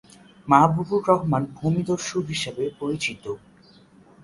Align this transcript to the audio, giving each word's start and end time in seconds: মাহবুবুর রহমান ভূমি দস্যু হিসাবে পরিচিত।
মাহবুবুর 0.47 1.01
রহমান 1.09 1.43
ভূমি 1.57 1.81
দস্যু 1.87 2.17
হিসাবে 2.29 2.63
পরিচিত। 2.79 3.23